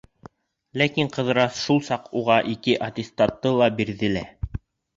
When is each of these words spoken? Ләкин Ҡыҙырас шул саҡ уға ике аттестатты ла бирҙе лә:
Ләкин 0.81 1.11
Ҡыҙырас 1.17 1.59
шул 1.67 1.83
саҡ 1.91 2.09
уға 2.23 2.39
ике 2.55 2.77
аттестатты 2.89 3.55
ла 3.61 3.71
бирҙе 3.79 4.13
лә: 4.19 4.29